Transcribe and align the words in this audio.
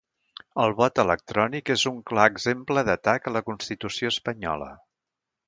El 0.61 0.71
vot 0.77 1.01
electrònic 1.03 1.71
és 1.73 1.83
un 1.91 1.99
clar 2.13 2.25
exemple 2.31 2.85
d'atac 2.89 3.31
a 3.33 3.35
la 3.37 3.45
constitució 3.51 4.13
espanyola 4.17 4.73